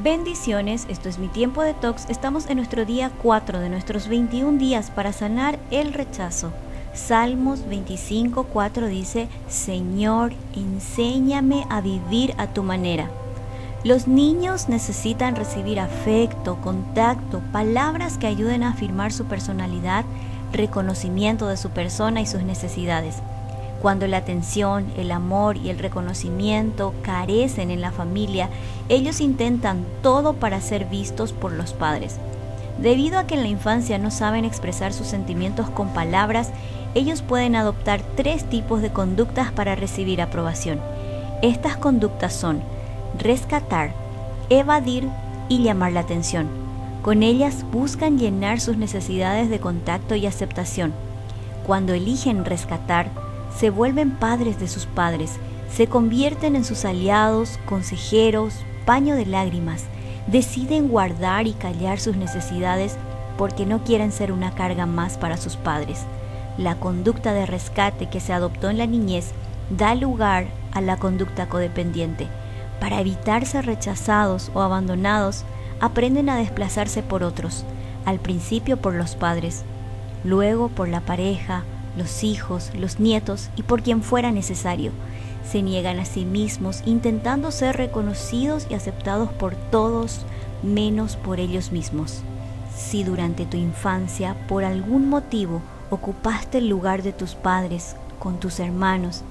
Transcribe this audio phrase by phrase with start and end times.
[0.00, 2.08] Bendiciones, esto es mi tiempo de tox.
[2.08, 6.52] Estamos en nuestro día 4 de nuestros 21 días para sanar el rechazo.
[6.94, 13.10] Salmos 25, 4 dice, Señor, enséñame a vivir a tu manera.
[13.82, 20.04] Los niños necesitan recibir afecto, contacto, palabras que ayuden a afirmar su personalidad,
[20.52, 23.16] reconocimiento de su persona y sus necesidades.
[23.80, 28.48] Cuando la atención, el amor y el reconocimiento carecen en la familia,
[28.88, 32.18] ellos intentan todo para ser vistos por los padres.
[32.78, 36.50] Debido a que en la infancia no saben expresar sus sentimientos con palabras,
[36.94, 40.80] ellos pueden adoptar tres tipos de conductas para recibir aprobación.
[41.42, 42.62] Estas conductas son
[43.18, 43.92] rescatar,
[44.48, 45.08] evadir
[45.48, 46.48] y llamar la atención.
[47.02, 50.92] Con ellas buscan llenar sus necesidades de contacto y aceptación.
[51.66, 53.10] Cuando eligen rescatar,
[53.56, 55.38] se vuelven padres de sus padres,
[55.70, 59.84] se convierten en sus aliados, consejeros, paño de lágrimas,
[60.26, 62.96] deciden guardar y callar sus necesidades
[63.36, 66.00] porque no quieren ser una carga más para sus padres.
[66.56, 69.32] La conducta de rescate que se adoptó en la niñez
[69.70, 72.26] da lugar a la conducta codependiente.
[72.80, 75.44] Para evitar ser rechazados o abandonados,
[75.80, 77.64] aprenden a desplazarse por otros,
[78.04, 79.62] al principio por los padres,
[80.24, 81.62] luego por la pareja,
[81.98, 84.92] los hijos, los nietos y por quien fuera necesario.
[85.44, 90.20] Se niegan a sí mismos intentando ser reconocidos y aceptados por todos
[90.62, 92.22] menos por ellos mismos.
[92.76, 95.60] Si durante tu infancia por algún motivo
[95.90, 99.22] ocupaste el lugar de tus padres con tus hermanos,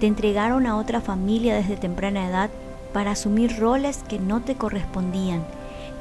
[0.00, 2.50] te entregaron a otra familia desde temprana edad
[2.92, 5.44] para asumir roles que no te correspondían,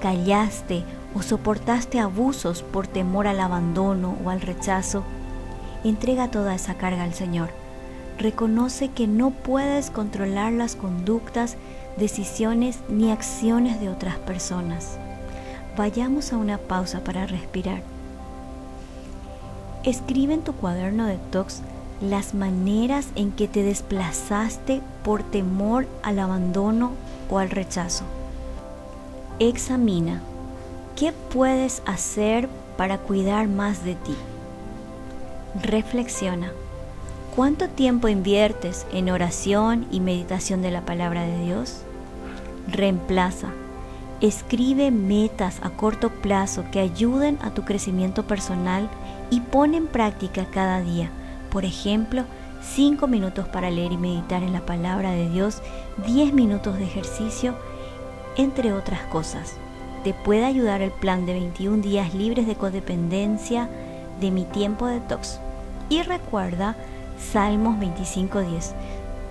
[0.01, 0.83] callaste
[1.15, 5.03] o soportaste abusos por temor al abandono o al rechazo,
[5.83, 7.49] Entrega toda esa carga al Señor.
[8.17, 11.57] Reconoce que no puedes controlar las conductas,
[11.97, 14.97] decisiones ni acciones de otras personas.
[15.75, 17.81] Vayamos a una pausa para respirar.
[19.83, 21.61] Escribe en tu cuaderno de tox
[21.99, 26.91] las maneras en que te desplazaste por temor al abandono
[27.29, 28.05] o al rechazo.
[29.39, 30.21] Examina
[30.95, 34.15] qué puedes hacer para cuidar más de ti.
[35.61, 36.51] Reflexiona.
[37.35, 41.83] ¿Cuánto tiempo inviertes en oración y meditación de la palabra de Dios?
[42.67, 43.49] Reemplaza.
[44.19, 48.89] Escribe metas a corto plazo que ayuden a tu crecimiento personal
[49.29, 51.11] y pon en práctica cada día.
[51.51, 52.23] Por ejemplo,
[52.63, 55.61] 5 minutos para leer y meditar en la palabra de Dios,
[56.07, 57.53] 10 minutos de ejercicio,
[58.37, 59.53] entre otras cosas.
[60.03, 63.69] Te puede ayudar el plan de 21 días libres de codependencia
[64.19, 65.39] de mi tiempo de tox.
[65.93, 66.75] Y recuerda
[67.19, 68.73] Salmos 25:10.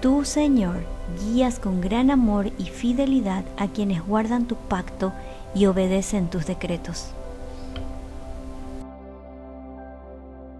[0.00, 0.76] Tú, Señor,
[1.18, 5.12] guías con gran amor y fidelidad a quienes guardan tu pacto
[5.56, 7.14] y obedecen tus decretos.